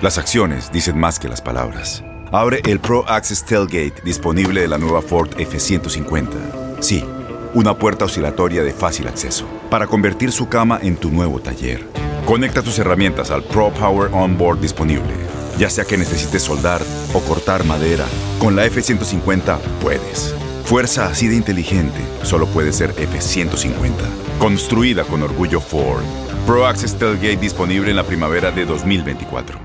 [0.00, 2.02] Las acciones dicen más que las palabras.
[2.32, 6.80] Abre el Pro Access Tailgate disponible de la nueva Ford F-150.
[6.80, 7.04] Sí,
[7.52, 11.84] una puerta oscilatoria de fácil acceso para convertir su cama en tu nuevo taller.
[12.24, 15.12] Conecta tus herramientas al Pro Power Onboard disponible.
[15.58, 16.80] Ya sea que necesites soldar
[17.12, 18.06] o cortar madera,
[18.38, 20.34] con la F-150 puedes.
[20.64, 23.92] Fuerza así de inteligente solo puede ser F-150.
[24.38, 26.23] Construida con orgullo Ford.
[26.46, 29.58] Pro Access Tailgate disponible en la primavera de 2024.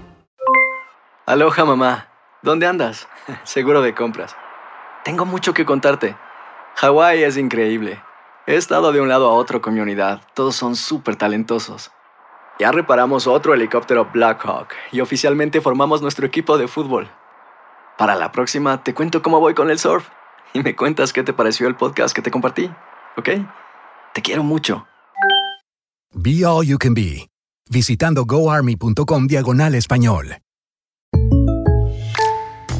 [1.25, 2.07] Aloha mamá,
[2.41, 3.09] ¿dónde andas?
[3.43, 4.33] Seguro de compras.
[5.03, 6.15] Tengo mucho que contarte.
[6.75, 8.01] Hawái es increíble.
[8.47, 10.21] He estado de un lado a otro con mi unidad.
[10.33, 11.91] Todos son súper talentosos.
[12.59, 17.09] Ya reparamos otro helicóptero Blackhawk y oficialmente formamos nuestro equipo de fútbol.
[17.97, 20.07] Para la próxima te cuento cómo voy con el surf
[20.53, 22.71] y me cuentas qué te pareció el podcast que te compartí,
[23.17, 23.29] ¿ok?
[24.13, 24.88] Te quiero mucho.
[26.17, 27.27] Be All You Can Be,
[27.69, 30.35] visitando goarmy.com diagonal español.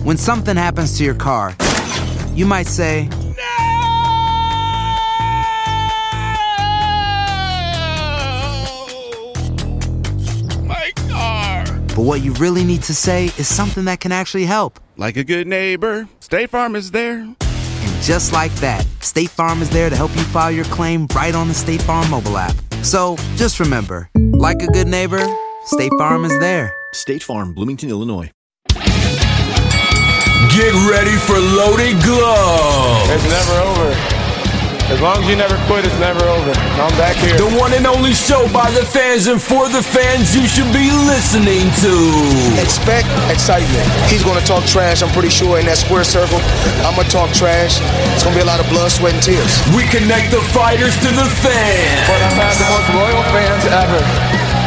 [0.03, 1.55] When something happens to your car,
[2.33, 3.07] you might say,
[10.65, 11.65] My car.
[11.87, 14.79] but what you really need to say is something that can actually help.
[14.97, 17.19] Like a good neighbor, State Farm is there.
[17.19, 21.33] And just like that, State Farm is there to help you file your claim right
[21.35, 22.55] on the State Farm mobile app.
[22.83, 25.25] So just remember, like a good neighbor,
[25.65, 26.73] State Farm is there.
[26.93, 28.31] State Farm, Bloomington, Illinois.
[30.49, 33.09] Get ready for Loaded Glove.
[33.09, 34.18] It's never over.
[34.89, 36.49] As long as you never quit, it's never over.
[36.81, 37.37] I'm back here.
[37.37, 40.89] The one and only show by the fans and for the fans you should be
[41.05, 41.93] listening to.
[42.57, 43.85] Expect excitement.
[44.09, 46.41] He's going to talk trash, I'm pretty sure, in that square circle.
[46.81, 47.77] I'm going to talk trash.
[48.17, 49.61] It's going to be a lot of blood, sweat, and tears.
[49.77, 52.09] We connect the fighters to the fans.
[52.09, 54.38] But I've had the most loyal fans ever.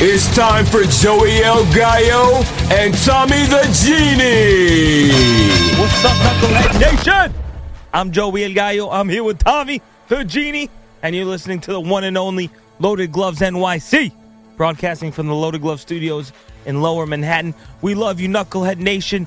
[0.00, 5.10] It's time for Joey El Gallo and Tommy the Genie.
[5.76, 7.34] What's up, Knucklehead Nation?
[7.92, 8.90] I'm Joey El Gallo.
[8.92, 10.70] I'm here with Tommy, the Genie,
[11.02, 12.48] and you're listening to the one and only
[12.78, 14.12] Loaded Gloves NYC,
[14.56, 16.32] broadcasting from the Loaded Glove Studios
[16.64, 17.52] in Lower Manhattan.
[17.82, 19.26] We love you, Knucklehead Nation,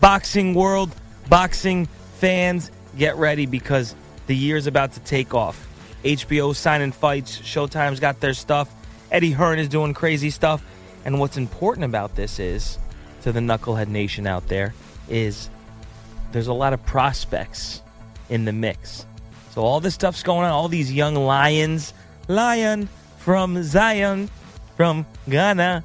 [0.00, 0.92] boxing world,
[1.28, 2.72] boxing fans.
[2.98, 3.94] Get ready because
[4.26, 5.68] the year's about to take off.
[6.02, 8.74] HBO signing fights, Showtime's got their stuff.
[9.10, 10.62] Eddie Hearn is doing crazy stuff.
[11.04, 12.78] And what's important about this is,
[13.22, 14.74] to the Knucklehead Nation out there,
[15.08, 15.48] is
[16.32, 17.82] there's a lot of prospects
[18.28, 19.06] in the mix.
[19.52, 21.92] So all this stuff's going on, all these young lions,
[22.28, 22.88] lion
[23.18, 24.30] from Zion,
[24.76, 25.84] from Ghana.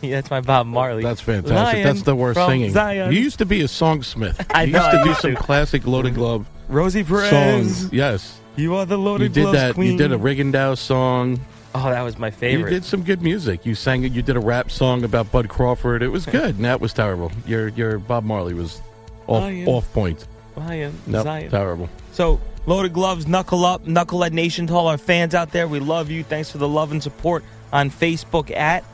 [0.00, 1.02] Yeah, that's my Bob Marley.
[1.02, 1.54] That's fantastic.
[1.56, 2.70] Lion That's the worst singing.
[2.72, 3.12] Zion.
[3.12, 4.44] You used to be a songsmith.
[4.54, 5.40] I you know, used to I do used some to.
[5.40, 7.30] classic Loaded Glove Rosie Perez.
[7.30, 7.92] songs.
[7.92, 8.38] Yes.
[8.56, 9.74] You are the loaded You did that.
[9.74, 9.92] queen.
[9.92, 11.40] You did a Rigondeaux song.
[11.74, 12.70] Oh, that was my favorite.
[12.70, 13.64] You did some good music.
[13.66, 14.12] You sang it.
[14.12, 16.02] You did a rap song about Bud Crawford.
[16.02, 16.56] It was good.
[16.56, 17.30] and that was terrible.
[17.46, 18.80] Your your Bob Marley was
[19.26, 19.68] off Lion.
[19.68, 20.26] off point.
[20.56, 21.50] Lion, Nope, Zion.
[21.50, 21.88] terrible.
[22.12, 25.66] So, loaded gloves, knuckle up, knucklehead nation to all our fans out there.
[25.66, 26.22] We love you.
[26.22, 27.42] Thanks for the love and support
[27.72, 28.84] on Facebook at,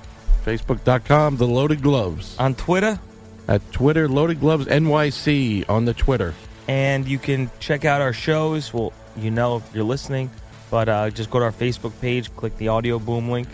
[0.46, 2.34] Facebook.com, The Loaded Gloves.
[2.38, 2.98] on Twitter,
[3.46, 6.34] At Twitter, Loaded Gloves NYC on the Twitter.
[6.66, 8.72] and you can check out our shows.
[8.72, 10.30] Well, you know if you're listening,
[10.70, 13.48] but uh, just go to our Facebook page, click the audio boom link.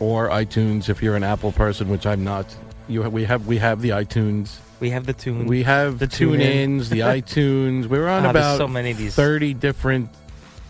[0.00, 2.54] Or iTunes if you're an Apple person, which I'm not.
[2.88, 4.56] You we have we have the iTunes.
[4.80, 5.46] We have the tune.
[5.46, 7.86] We have The tune ins, the iTunes.
[7.86, 9.14] We're on Ah, about so many of these.
[9.14, 10.08] 30 different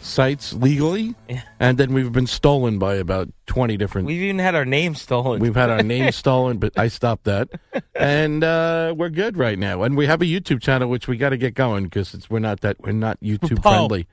[0.00, 1.14] sites legally.
[1.28, 1.42] Yeah.
[1.60, 4.06] And then we've been stolen by about 20 different.
[4.06, 5.40] We've even had our name stolen.
[5.40, 7.48] We've had our name stolen, but I stopped that.
[7.94, 9.82] And uh, we're good right now.
[9.82, 12.38] And we have a YouTube channel, which we got to get going because it's we're
[12.38, 13.70] not that we're not YouTube Oh.
[13.70, 14.06] friendly.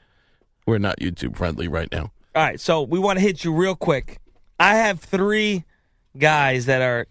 [0.65, 2.11] We're not YouTube friendly right now.
[2.33, 4.19] All right, so we want to hit you real quick.
[4.59, 5.63] I have three
[6.17, 7.07] guys that are.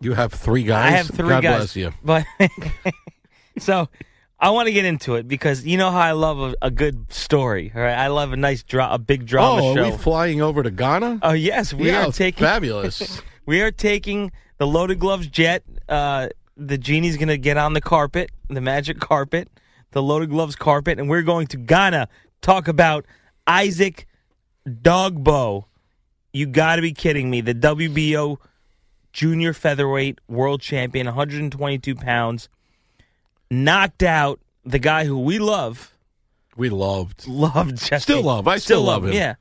[0.00, 0.92] You have three guys.
[0.92, 1.56] I have three God guys.
[1.58, 1.92] bless you.
[2.04, 2.24] But
[3.58, 3.88] so
[4.40, 7.12] I want to get into it because you know how I love a, a good
[7.12, 7.72] story.
[7.74, 9.82] All right, I love a nice dra- a big drama oh, show.
[9.82, 11.18] are we flying over to Ghana?
[11.22, 13.20] Oh yes, we Yeah, are taking fabulous.
[13.46, 15.64] we are taking the loaded gloves jet.
[15.88, 19.48] Uh, the genie's going to get on the carpet, the magic carpet,
[19.90, 22.08] the loaded gloves carpet, and we're going to Ghana.
[22.40, 23.04] Talk about
[23.46, 24.06] Isaac
[24.66, 25.64] Dogboe.
[26.32, 27.40] You got to be kidding me!
[27.40, 28.36] The WBO
[29.12, 32.48] junior featherweight world champion, 122 pounds,
[33.50, 35.94] knocked out the guy who we love.
[36.56, 38.02] We loved, loved Jesse.
[38.02, 38.46] Still love.
[38.48, 39.12] I still love him.
[39.12, 39.36] Yeah.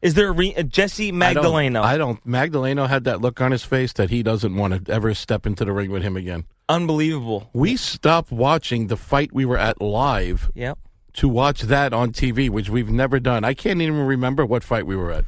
[0.00, 1.82] Is there a re- uh, Jesse I don't- Magdaleno?
[1.82, 2.26] I don't.
[2.26, 5.64] Magdaleno had that look on his face that he doesn't want to ever step into
[5.64, 6.44] the ring with him again.
[6.68, 7.48] Unbelievable.
[7.52, 10.78] We stopped watching the fight we were at live Yep.
[11.14, 13.44] To watch that on TV, which we've never done.
[13.44, 15.24] I can't even remember what fight we were at.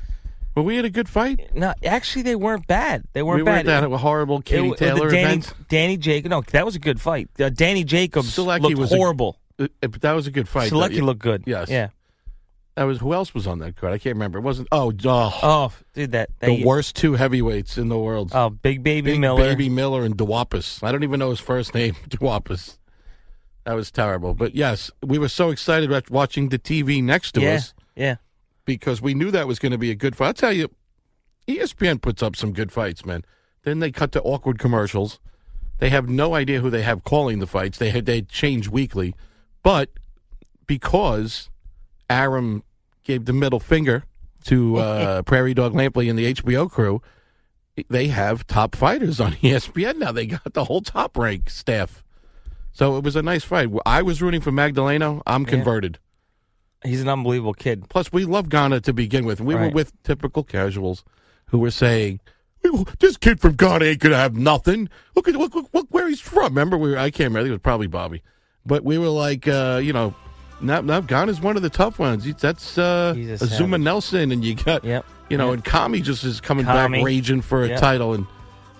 [0.54, 1.54] But we had a good fight.
[1.54, 3.04] No, actually, they weren't bad.
[3.12, 3.68] They weren't we were bad.
[3.68, 5.52] at that horrible Katie It- Taylor Danny, event.
[5.68, 6.30] Danny Jacob.
[6.30, 7.28] No, that was a good fight.
[7.38, 9.38] Uh, Danny Jacobs Sulecki looked was a- horrible.
[9.58, 10.70] Uh, but that was a good fight.
[10.70, 10.76] though.
[10.78, 11.42] Sulecki looked good.
[11.46, 11.68] Yes.
[11.68, 11.88] Yeah.
[12.76, 13.92] That was who else was on that card?
[13.92, 14.38] I can't remember.
[14.38, 14.68] It wasn't.
[14.72, 18.30] Oh, oh, Oh, dude, that, that the worst two heavyweights in the world.
[18.34, 19.42] Oh, Big Baby Big Miller.
[19.42, 20.82] Baby Miller and Duhaupas.
[20.82, 21.94] I don't even know his first name.
[22.08, 22.78] Duhaupas.
[23.64, 24.34] That was terrible.
[24.34, 27.54] But yes, we were so excited about watching the TV next to yeah.
[27.54, 28.16] us Yeah.
[28.64, 30.26] because we knew that was going to be a good fight.
[30.26, 30.70] I'll tell you,
[31.48, 33.24] ESPN puts up some good fights, man.
[33.62, 35.18] Then they cut to awkward commercials.
[35.78, 37.78] They have no idea who they have calling the fights.
[37.78, 39.14] They they change weekly,
[39.62, 39.90] but
[40.66, 41.50] because
[42.08, 42.62] Arum
[43.02, 44.04] gave the middle finger
[44.44, 47.02] to uh, Prairie Dog Lampley and the HBO crew,
[47.88, 50.12] they have top fighters on ESPN now.
[50.12, 52.03] They got the whole top rank staff.
[52.74, 53.70] So it was a nice fight.
[53.86, 55.22] I was rooting for Magdaleno.
[55.26, 55.48] I'm Yeah.
[55.50, 55.98] converted.
[56.84, 57.88] He's an unbelievable kid.
[57.88, 59.40] Plus, we love Ghana to begin with.
[59.40, 61.02] We were with typical casuals
[61.46, 62.20] who were saying,
[62.98, 64.90] "This kid from Ghana ain't gonna have nothing.
[65.16, 67.48] Look at look, look, look where he's from." Remember, we were, I can't remember.
[67.48, 68.22] It was probably Bobby,
[68.66, 70.12] but we were like, uh, you know,
[70.60, 72.26] now, now Ghana's one of the tough ones.
[72.38, 73.80] That's uh, Azumah.
[73.80, 75.06] Nelson, and you got, Yep.
[75.30, 75.54] you know, Yep.
[75.54, 76.96] and Commey just is coming Commey.
[76.98, 77.80] back raging for a Yep.
[77.80, 78.26] title, and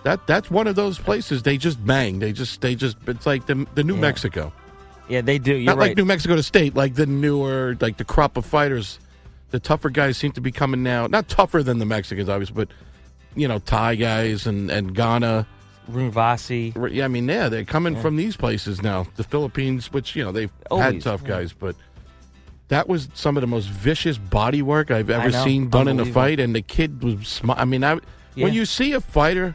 [0.04, 2.18] that that's one of those places they just bang.
[2.20, 4.00] They just they just it's like the the New Yeah.
[4.00, 4.52] Mexico.
[5.08, 5.54] Yeah, they do.
[5.54, 5.88] You're Not right.
[5.88, 8.98] like New Mexico to state, like the newer, like the crop of fighters.
[9.50, 11.06] The tougher guys seem to be coming now.
[11.06, 12.68] Not tougher than the Mexicans, obviously, but
[13.36, 15.46] you know, Thai guys and and Ghana.
[15.90, 16.92] Rungvisai.
[16.92, 19.06] Yeah, I mean, yeah, they're coming from these places now.
[19.16, 21.28] The Philippines, which you know they've had tough yeah.
[21.28, 21.76] guys, but
[22.68, 26.06] that was some of the most vicious body work I've ever seen done in a
[26.06, 26.40] fight.
[26.40, 27.98] And the kid was, smi- I mean, I
[28.34, 28.44] Yeah.
[28.44, 29.54] when you see a fighter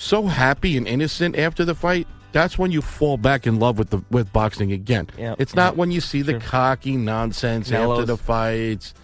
[0.00, 2.08] so happy and innocent after the fight.
[2.32, 5.08] That's when you fall back in love with the with boxing again.
[5.18, 5.40] Yep.
[5.40, 8.06] It's not when you see the cocky nonsense after Mellows.
[8.06, 8.94] the fights.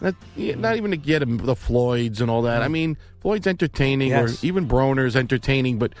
[0.00, 2.56] Not, not even to get him the Floyds and all that.
[2.56, 2.64] Mm-hmm.
[2.64, 4.42] I mean, Floyd's entertaining, Yes.
[4.42, 5.92] or even Broner's entertaining, but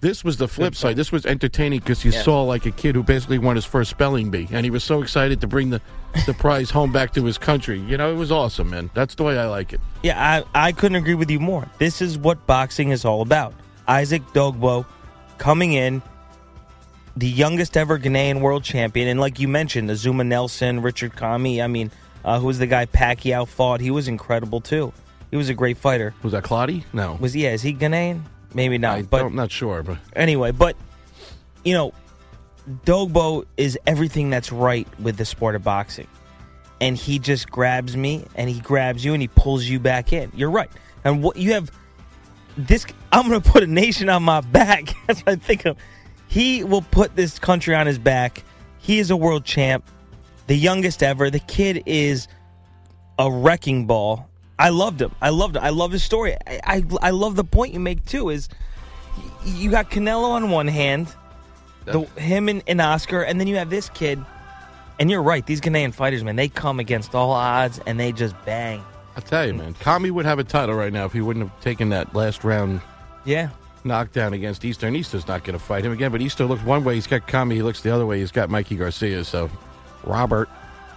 [0.00, 0.96] this was the flip side.
[0.96, 2.22] This was entertaining because you Yeah.
[2.22, 5.00] saw like a kid who basically won his first spelling bee, and he was so
[5.00, 5.80] excited to bring the
[6.26, 7.78] the prize home back to his country.
[7.80, 8.90] You know, it was awesome, man.
[8.94, 9.80] That's the way I like it.
[10.02, 11.68] Yeah, I, I couldn't agree with you more.
[11.78, 13.54] This is what boxing is all about.
[13.88, 14.86] Isaac Dogboe
[15.38, 16.02] coming in,
[17.16, 21.62] the youngest ever Ghanaian world champion, and like you mentioned, Azumah Nelson, Richard Commey.
[21.62, 21.90] I mean,
[22.24, 23.80] uh, who was the guy Pacquiao fought?
[23.80, 24.92] He was incredible too.
[25.30, 26.14] He was a great fighter.
[26.22, 26.82] Was that Claudia?
[26.92, 27.52] No, Was yeah?
[27.52, 28.22] Is he Ghanaian?
[28.54, 28.98] Maybe not.
[28.98, 30.76] I but don't, not sure, but anyway, but
[31.64, 31.92] you know,
[32.84, 36.06] Dogboe is everything that's right with the sport of boxing.
[36.80, 40.30] And he just grabs me and he grabs you and he pulls you back in.
[40.34, 40.70] You're right.
[41.04, 41.70] And what you have
[42.56, 44.94] this I'm to put a nation on my back.
[45.06, 45.76] That's what I think of.
[46.28, 48.42] He will put this country on his back.
[48.78, 49.84] He is a world champ,
[50.46, 51.30] the youngest ever.
[51.30, 52.28] The kid is
[53.18, 54.28] a wrecking ball.
[54.58, 55.12] I loved him.
[55.20, 55.62] I loved him.
[55.62, 56.34] I love his story.
[56.46, 58.30] I, I I love the point you make too.
[58.30, 58.48] Is
[59.44, 61.14] you got Canelo on one hand,
[61.84, 64.24] the, him and, and Oscar, and then you have this kid.
[64.98, 65.44] And you're right.
[65.44, 68.82] These Ghanaian fighters, man, they come against all odds and they just bang.
[69.16, 71.60] I tell you, man, Commey would have a title right now if he wouldn't have
[71.62, 72.80] taken that last round
[73.24, 73.48] Yeah.
[73.84, 74.86] knockdown against Easter.
[74.86, 76.94] And Easter's not going to fight him again, but Easter looks one way.
[76.96, 77.54] He's got Commey.
[77.54, 78.18] He looks the other way.
[78.18, 79.24] He's got Mikey Garcia.
[79.24, 79.50] So,
[80.04, 80.48] Robert,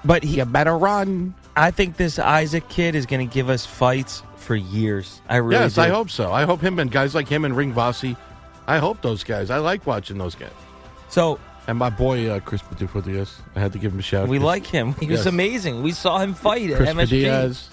[0.03, 1.33] But he, you better run.
[1.55, 5.21] I think this Isaac kid is going to give us fights for years.
[5.29, 5.81] I really yes, do.
[5.81, 6.31] I hope so.
[6.31, 8.15] I hope him and guys like him and Ring Vasi.
[8.67, 9.49] I hope those guys.
[9.49, 10.51] I like watching those guys.
[11.09, 12.61] So And my boy uh, Chris
[13.03, 13.41] Diaz.
[13.55, 14.27] I had to give him a shout.
[14.27, 14.93] we like him.
[14.99, 15.83] He was amazing.
[15.83, 17.09] We saw him fight at Chris MSG.
[17.09, 17.69] Diaz.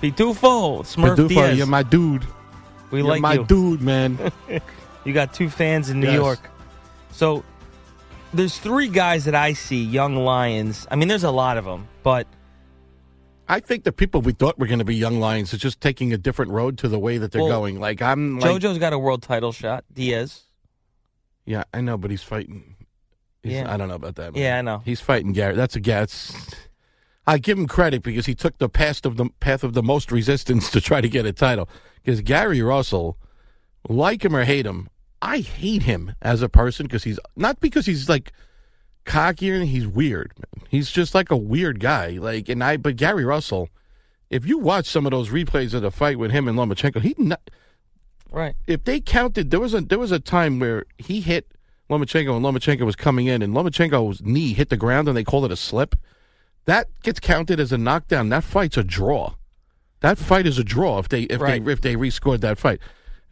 [0.00, 1.58] Pitufo, Smurf Padufo, Diaz.
[1.58, 2.24] you're my dude.
[2.90, 3.44] we like you're like my you.
[3.44, 4.18] dude, man.
[5.02, 6.16] You got two fans in New Yes.
[6.16, 6.50] York.
[7.10, 7.42] So
[8.34, 10.86] there's three guys that I see, young lions.
[10.90, 12.26] I mean, there's a lot of them, but
[13.48, 16.12] I think the people we thought were going to be young lions are just taking
[16.12, 17.80] a different road to the way that they're Well, going.
[17.80, 19.84] Like I'm, like, JoJo's got a world title shot.
[19.90, 20.42] Diaz.
[21.46, 22.76] yeah, I know, but he's fighting.
[23.42, 23.72] He's- Yeah.
[23.72, 24.34] I don't know about that.
[24.34, 24.42] Man.
[24.42, 24.82] Yeah, I know.
[24.84, 25.54] He's fighting Gary.
[25.54, 26.34] That's a Gats.
[27.30, 30.10] I give him credit because he took the path of the path of the most
[30.10, 31.68] resistance to try to get a title.
[32.02, 33.16] Because Gary Russell,
[33.88, 34.88] like him or hate him,
[35.22, 38.32] I hate him as a person because he's not because he's like
[39.04, 40.32] cocky and he's weird.
[40.38, 40.66] Man.
[40.70, 42.18] He's just like a weird guy.
[42.20, 43.68] Like and I, but Gary Russell,
[44.28, 47.14] if you watch some of those replays of the fight with him and Lomachenko, he
[47.16, 47.48] not,
[48.32, 48.56] Right.
[48.66, 51.46] if they counted, there was a there was a time where he hit
[51.88, 55.44] Lomachenko and Lomachenko was coming in, and Lomachenko's knee hit the ground, and they called
[55.44, 55.94] it a slip.
[56.66, 58.28] That gets counted as a knockdown.
[58.28, 59.34] That fight's a draw.
[60.00, 61.64] That fight is a draw if they if Right.
[61.64, 62.80] they if they rescored that fight.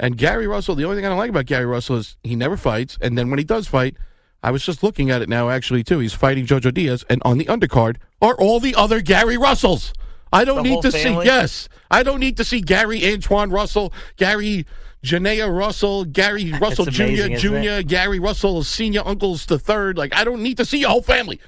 [0.00, 2.56] And Gary Russell, the only thing I don't like about Gary Russell is he never
[2.56, 3.97] fights, and then when he does fight,
[4.42, 5.99] I was just looking at it now actually too.
[5.99, 9.92] He's fighting Jojo Diaz, and on the undercard are all the other Gary Russells.
[10.32, 11.25] I don't The need to family?
[11.25, 11.68] see yes.
[11.90, 14.66] I don't need to see Gary Antoine Russell, Gary
[15.02, 17.35] Janaea Russell, Gary Russell Jr.
[17.37, 19.97] Jr., Gary Russell Senior Uncles the third.
[19.97, 21.40] Like I don't need to see your whole family.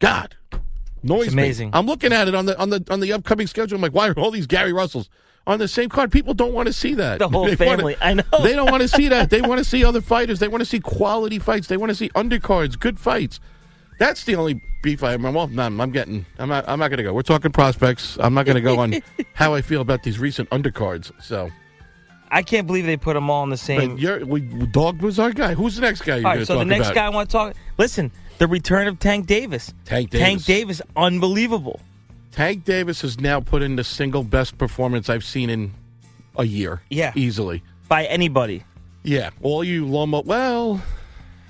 [0.00, 0.36] God,
[1.04, 1.42] noise It's me.
[1.44, 1.70] amazing.
[1.72, 3.76] I'm looking at it on the on the on the upcoming schedule.
[3.76, 5.08] I'm like, why are all these Gary Russells
[5.46, 6.10] on the same card?
[6.10, 7.18] People don't want to see that.
[7.18, 7.96] The whole They family.
[8.00, 8.22] I know.
[8.42, 9.30] They don't want to see that.
[9.30, 10.38] They want to see other fighters.
[10.38, 11.68] They want to see quality fights.
[11.68, 13.40] They want to see undercards, good fights.
[13.98, 15.22] That's the only beef I am.
[15.22, 16.26] Well, no, I'm getting.
[16.38, 16.64] I'm not.
[16.68, 17.12] I'm not going to go.
[17.14, 18.18] We're talking prospects.
[18.20, 18.94] I'm not going to go on
[19.34, 21.12] how I feel about these recent undercards.
[21.22, 21.48] So,
[22.28, 23.90] I can't believe they put them all in the same.
[23.92, 25.54] but you're, we, Dog was our guy.
[25.54, 26.94] Who's the next guy you're All right, to so the next about?
[26.96, 27.54] guy I want to talk.
[27.78, 29.72] Listen, the return of Tank Davis.
[29.84, 30.26] Tank Davis.
[30.26, 31.80] Tank Davis, unbelievable.
[32.32, 35.72] Tank Davis has now put in the single best performance I've seen in
[36.36, 36.82] a year.
[36.90, 37.12] Yeah.
[37.14, 37.62] easily.
[37.88, 38.64] By anybody.
[39.04, 40.22] Yeah, all you Loma.
[40.22, 40.82] Well,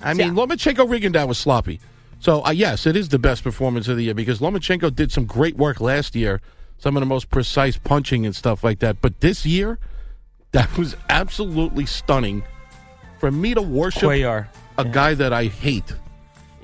[0.01, 1.79] I mean, Lomachenko Rigondeaux was sloppy.
[2.19, 5.25] So uh, yes, it is the best performance of the year because Lomachenko did some
[5.25, 6.41] great work last year,
[6.77, 9.01] some of the most precise punching and stuff like that.
[9.01, 9.79] But this year,
[10.51, 12.43] that was absolutely stunning.
[13.19, 14.47] For me to worship Cuellar.
[14.77, 15.93] a guy that I hate,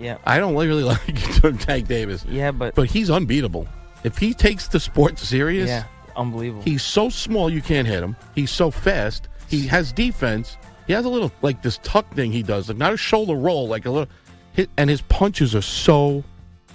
[0.02, 0.18] Yeah.
[0.26, 2.26] I don't really like Tank Davis.
[2.28, 3.68] Yeah, but, But he's unbeatable.
[4.04, 5.84] If he takes the sport serious, yeah,
[6.16, 6.64] unbelievable.
[6.64, 8.16] He's so small you can't hit him.
[8.34, 9.28] He's so fast.
[9.48, 10.58] He has defense.
[10.88, 13.68] He has a little like this tuck thing he does, like not a shoulder roll,
[13.68, 14.10] like a little.
[14.54, 16.24] Hit, and his punches are so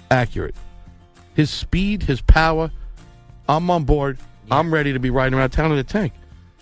[0.09, 0.55] accurate.
[1.35, 2.71] His speed, his power.
[3.49, 4.17] I'm on board.
[4.49, 6.13] I'm ready to be riding around town in a tank.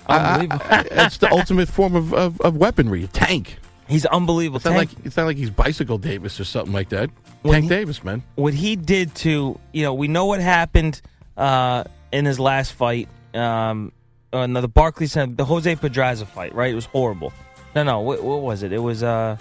[0.07, 0.65] I- I- Unbelievable.
[0.69, 3.03] I- it's the ultimate form of, of, of weaponry.
[3.03, 3.57] A tank.
[3.87, 4.57] He's unbelievable.
[4.57, 7.09] It's not Tank- like it's not like he's bicycle Davis or something like that.
[7.43, 8.23] Tank he- Davis, man.
[8.35, 11.01] what he did to you know we know what happened
[11.37, 13.91] uh, in his last fight um
[14.33, 17.31] uh, no, the Barclays the Jose Pedraza fight right it was horrible
[17.75, 19.37] no no what, what was it it was uh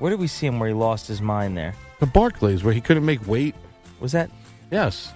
[0.00, 2.80] where did we see him where he lost his mind there The Barclays, where he
[2.80, 3.54] couldn't make weight.
[4.00, 4.30] was that
[4.70, 5.12] Yes,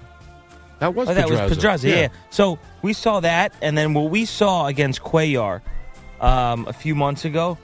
[0.78, 1.42] that was oh, that Pedraza.
[1.49, 2.08] was Pedraza yeah.
[2.30, 5.60] so we saw that and then what we saw against Cuellar
[6.20, 7.58] um, a few months ago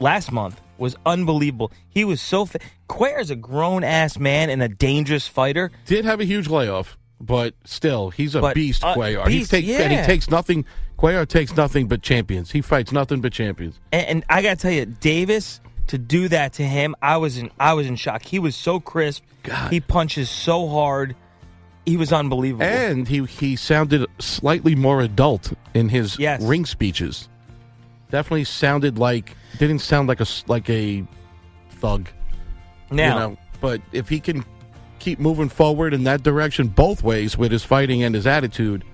[0.00, 2.58] last month was unbelievable he was so fa-
[2.88, 7.54] Cuellar's a grown ass man and a dangerous fighter did have a huge layoff, but
[7.64, 8.82] still, he's a But, beast.
[8.84, 9.28] uh, Cuellar.
[9.28, 10.64] he takes and he takes nothing.
[10.98, 12.50] Cuellar takes nothing but champions.
[12.50, 13.78] He fights nothing but champions.
[13.92, 17.50] And, and I gotta tell you, Davis to do that to him, I was in
[17.60, 18.22] I was in shock.
[18.24, 19.22] He was so crisp.
[19.70, 21.14] He punches so hard.
[21.86, 22.64] He was unbelievable.
[22.64, 26.40] And he he sounded slightly more adult in his Yes.
[26.42, 27.28] ring speeches.
[28.12, 31.02] Definitely sounded like didn't sound like a like a
[31.70, 32.08] thug.
[32.90, 34.44] now, you know, but if he can
[34.98, 38.84] keep moving forward in that direction both ways with his fighting and his attitude,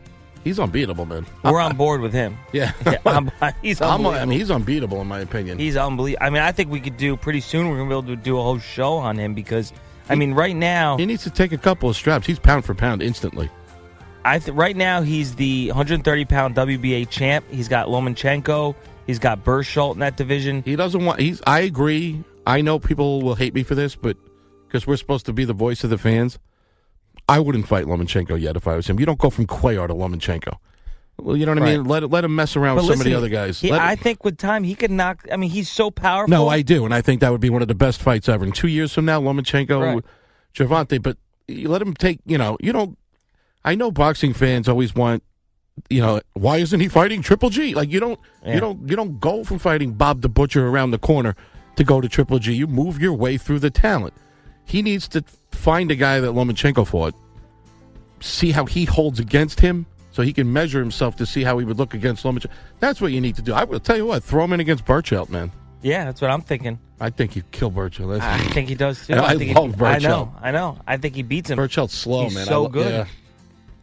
[0.45, 1.27] he's unbeatable, man.
[1.45, 2.39] we're on board with him.
[2.53, 3.31] Yeah, Yeah, I'm-
[3.63, 5.59] he's I'm- I mean, he's unbeatable in my opinion.
[5.59, 6.25] He's unbelievable.
[6.25, 7.69] I mean, I think we could do pretty soon.
[7.69, 9.73] We're gonna be able to do a whole show on him because,
[10.09, 12.25] I mean, right now, he needs to take a couple of straps.
[12.27, 13.51] He's pound for pound instantly.
[14.25, 17.45] I th- right now he's the 130 pound WBA champ.
[17.51, 18.77] He's got Lomachenko.
[19.09, 20.63] He's got Berchelt in that division.
[20.67, 21.19] He doesn't want.
[21.19, 21.41] He's.
[21.47, 22.23] I agree.
[22.47, 24.17] I know people will hate me for this, but
[24.67, 26.39] because we're supposed to be the voice of the fans,
[27.27, 29.01] I wouldn't fight Lomachenko yet if I was him.
[29.01, 30.59] You don't go from Cuellar to Lomachenko.
[31.17, 31.85] Well, you know what I mean.
[31.85, 33.61] Let let him mess around But with some of the other guys.
[33.61, 35.27] he- I think with time he could knock.
[35.33, 36.31] I mean, he's so powerful.
[36.31, 38.45] no, I do, and I think that would be one of the best fights ever.
[38.45, 40.05] In two years from now, Lomachenko, Right.
[40.55, 41.17] Gervonta, but
[41.49, 42.21] you let him take.
[42.27, 42.99] You know, you don't.
[43.65, 45.23] I know boxing fans always want.
[45.91, 47.75] You know, why isn't he fighting Triple G?
[47.75, 48.55] Like you don't, Yeah.
[48.55, 51.35] you don't, you don't go from fighting Bob the Butcher around the corner
[51.77, 52.53] to go to Triple G.
[52.55, 54.15] You move your way through the talent.
[54.65, 57.15] He needs to find a guy that Lomachenko fought,
[58.21, 61.65] see how he holds against him, so he can measure himself to see how he
[61.65, 62.51] would look against Lomachenko.
[62.81, 63.53] That's what you need to do.
[63.55, 65.53] I will tell you what, throw him in against Berchelt, man.
[65.81, 66.79] Yeah, that's what I'm thinking.
[67.01, 68.21] I think you kill Berchelt.
[68.21, 69.13] I think he does too.
[69.13, 70.03] And I think love he, I Berchelt.
[70.03, 70.35] know.
[70.43, 70.79] I know.
[70.89, 71.59] I think he beats him.
[71.59, 72.43] Berchelt's slow, He's man.
[72.43, 72.91] I so good.
[72.93, 73.05] yeah.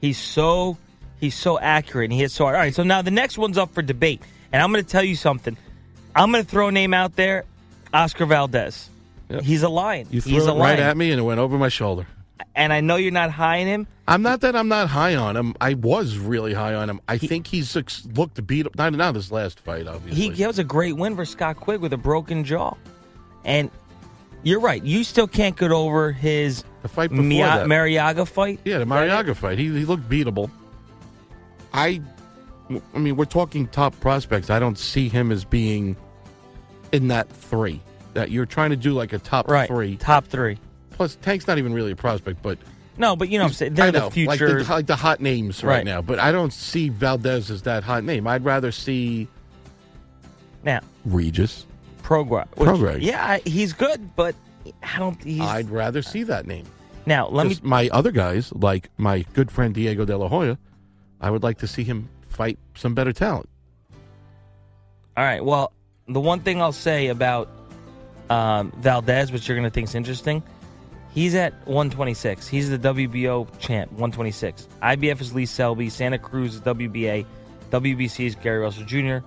[0.01, 0.77] He's so
[1.19, 2.55] he's so accurate and he hits so hard.
[2.55, 5.03] All right, so now the next one's up for debate, and I'm going to tell
[5.03, 5.57] you something.
[6.15, 7.43] I'm going to throw a name out there,
[7.93, 8.89] Oscar Valdez.
[9.29, 9.41] Yep.
[9.43, 10.07] He's a lion.
[10.11, 10.77] You threw He's it a lion.
[10.77, 12.05] right at me, and it went over my shoulder.
[12.53, 13.87] And I know you're not high in him.
[14.07, 15.55] I'm not that I'm not high on him.
[15.59, 17.01] I was really high on him.
[17.07, 17.75] I think he's
[18.15, 18.75] looked beat up.
[18.77, 20.21] Not not this last fight, obviously.
[20.21, 22.75] He, he was a great win for Scott Quigg with a broken jaw.
[23.43, 23.71] And
[24.43, 24.83] you're right.
[24.83, 27.65] You still can't get over his the fight before Mia- that.
[27.67, 28.59] Marriaga fight.
[28.63, 29.57] Yeah, the Marriaga fight.
[29.57, 30.49] He, he looked beatable.
[31.75, 32.01] I,
[32.93, 34.49] I mean, we're talking top prospects.
[34.49, 35.95] I don't see him as being
[36.91, 37.81] in that three.
[38.13, 39.67] That you're trying to do like a top Right.
[39.67, 39.97] three.
[39.97, 40.57] Top three.
[40.91, 42.57] Plus, Tank's not even really a prospect, but
[42.97, 43.73] No, but you know what I'm saying.
[43.73, 44.63] They're know, the like future.
[44.63, 45.85] the, like the hot names right, Right.
[45.85, 46.01] now.
[46.01, 48.25] But I don't see Valdez as that hot name.
[48.25, 49.27] I'd rather see
[50.63, 51.65] now, Regis.
[52.03, 52.47] Prograis.
[52.55, 53.01] Prograis.
[53.01, 54.33] Yeah, he's good, but
[54.81, 55.21] I don't.
[55.21, 56.65] He's, I'd rather see that name.
[57.05, 57.57] now, let me.
[57.63, 60.57] My other guys, like my good friend Diego De La Hoya,
[61.21, 63.49] I would like to see him fight some better talent.
[65.17, 65.43] All right.
[65.43, 65.71] Well,
[66.07, 67.49] the one thing I'll say about
[68.29, 70.43] um, Valdez, which you're going to think is interesting,
[71.13, 72.47] he's at 126.
[72.47, 74.67] He's the WBO champ, 126.
[74.83, 75.89] IBF is Lee Selby.
[75.89, 77.25] Santa Cruz is WBA.
[77.71, 79.17] WBC is Gary Russell Jr.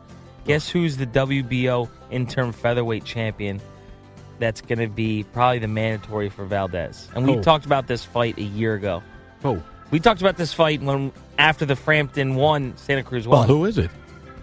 [0.47, 3.61] Guess who's the WBO interim featherweight champion?
[4.38, 7.09] That's going to be probably the mandatory for Valdez.
[7.14, 7.42] And we Oh.
[7.42, 9.02] talked about this fight a year ago.
[9.45, 13.40] Oh, We talked about this fight when after the Frampton won, Santa Cruz won.
[13.40, 13.90] well, who is it?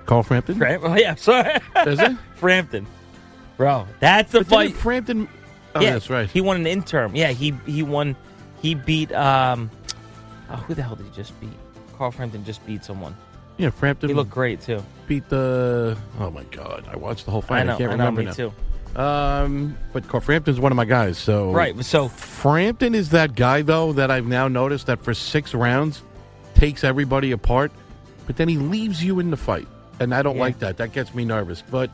[0.06, 0.56] Carl Frampton?
[0.56, 1.54] Fram- oh, yeah, sorry.
[1.86, 2.18] Is it?
[2.36, 2.86] Frampton.
[3.58, 4.76] Bro, that's the But fight.
[4.76, 5.28] Frampton.
[5.76, 6.30] Oh, yeah, that's right.
[6.30, 7.16] He won an interim.
[7.16, 8.16] Yeah, he he won.
[8.62, 9.12] He beat.
[9.14, 9.70] um
[10.50, 11.50] oh, Who the hell did he just beat?
[11.98, 13.16] Carl Frampton just beat someone.
[13.58, 14.10] Yeah, Frampton.
[14.10, 14.84] He looked great too.
[15.08, 15.98] beat the.
[16.20, 16.86] Oh my God!
[16.92, 17.62] I watched the whole fight.
[17.62, 17.78] I know.
[17.78, 18.04] can't I know.
[18.04, 18.34] remember Me now.
[18.34, 18.54] too.
[18.96, 21.18] Um, but Frampton's one of my guys.
[21.18, 21.84] So Right.
[21.84, 26.02] So Frampton is that guy though that I've now noticed that for six rounds
[26.54, 27.72] takes everybody apart,
[28.26, 29.68] but then he leaves you in the fight,
[30.00, 30.42] and I don't Yeah.
[30.42, 30.78] like that.
[30.78, 31.62] That gets me nervous.
[31.70, 31.92] But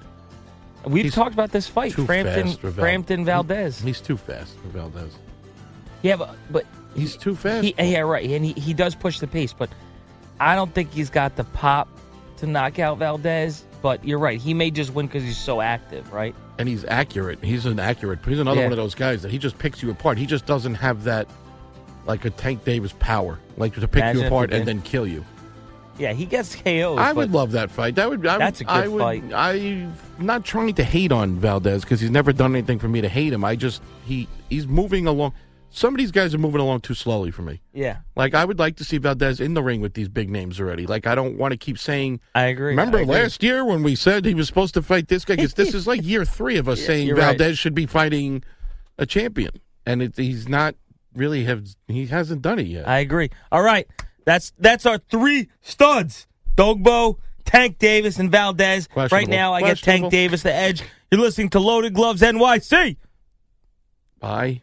[0.86, 1.94] we've talked about this fight.
[1.94, 2.48] too Frampton.
[2.48, 3.80] fast Val- Frampton Valdez.
[3.82, 5.18] he's too fast for Valdez.
[6.04, 6.66] Yeah, but but
[6.96, 7.64] He's too fast.
[7.66, 8.30] he, yeah, right.
[8.30, 9.70] And he, he does push the pace, but
[10.40, 11.88] I don't think he's got the pop
[12.38, 13.66] to knock out Valdez.
[13.82, 14.40] But you're right.
[14.40, 16.36] He may just win because he's so active, right?
[16.62, 17.44] And he's accurate.
[17.44, 18.20] He's an accurate.
[18.26, 18.66] He's another Yeah.
[18.68, 20.18] one of those guys that he just picks you apart.
[20.20, 21.28] He just doesn't have that
[22.06, 25.26] like a Tank Davis power, like to pick Imagine you apart and then kill you.
[25.98, 26.98] Yeah, he gets KOs.
[26.98, 27.96] I would love that fight.
[27.96, 28.26] That would.
[28.26, 29.24] I would That's a good I would, fight.
[29.34, 33.10] I'm not trying to hate on Valdez because he's never done anything for me to
[33.10, 33.44] hate him.
[33.44, 35.34] I just he he's moving along.
[35.74, 37.62] Some of these guys are moving along too slowly for me.
[37.74, 40.60] Yeah, Like I would like to see Valdez in the ring with these big names
[40.60, 40.86] already.
[40.86, 42.20] Like I don't want to keep saying.
[42.36, 42.72] I agree.
[42.72, 43.16] Remember I agree.
[43.16, 45.88] last year when we said he was supposed to fight this guy cuz this is
[45.88, 47.38] like year three of us Yeah, saying you're right.
[47.38, 48.44] Valdez should be fighting
[48.98, 49.52] a champion,
[49.86, 50.76] and it, he's not
[51.16, 52.88] really have he hasn't done it yet.
[52.88, 53.30] I agree.
[53.52, 53.88] All right,
[54.26, 58.90] that's that's our three studs: Dogboe, Tank Davis, and Valdez.
[58.96, 60.84] Right now, I get Tank Davis the edge.
[61.10, 62.98] You're listening to Loaded Gloves NYC.
[64.20, 64.62] Bye.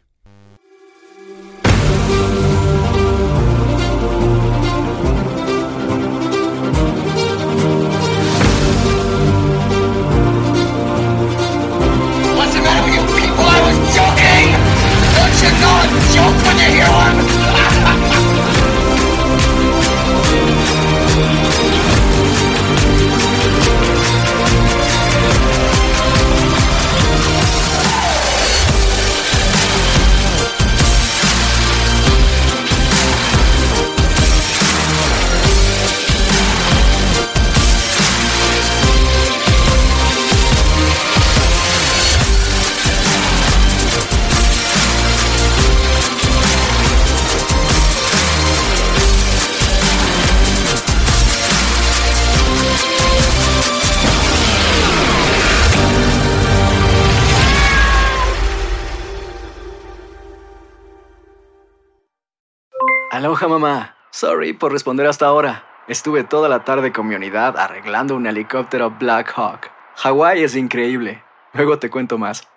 [63.19, 63.95] Aloha mamá.
[64.11, 65.65] Sorry por responder hasta ahora.
[65.89, 69.69] Estuve toda la tarde con mi unidad arreglando un helicóptero Black Hawk.
[69.97, 71.21] Hawái es increíble.
[71.51, 72.47] Luego te cuento más.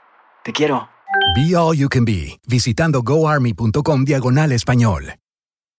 [0.44, 0.88] Te quiero.
[1.34, 5.14] Be All You Can Be, visitando goarmy.com diagonal español.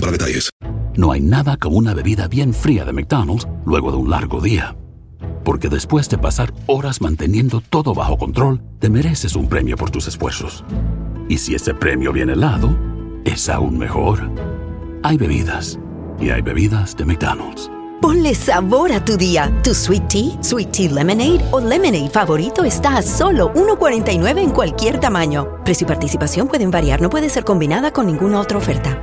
[0.00, 0.50] para detalles.
[0.96, 4.76] No hay nada como una bebida bien fría de McDonald's luego de un largo día.
[5.44, 10.08] Porque después de pasar horas manteniendo todo bajo control, te mereces un premio por tus
[10.08, 10.64] esfuerzos.
[11.28, 12.76] Y si ese premio viene helado,
[13.24, 14.30] es aún mejor.
[15.02, 15.78] Hay bebidas.
[16.20, 17.70] Y hay bebidas de McDonald's.
[18.00, 19.52] Ponle sabor a tu día.
[19.64, 25.00] Tu sweet tea, sweet tea lemonade o lemonade favorito está a solo 1.49 en cualquier
[25.00, 25.62] tamaño.
[25.64, 29.02] Precio y participación pueden variar, no puede ser combinada con ninguna otra oferta.